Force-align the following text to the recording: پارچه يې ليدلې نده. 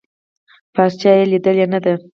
پارچه 0.73 1.11
يې 1.17 1.23
ليدلې 1.31 1.65
نده. 1.73 1.93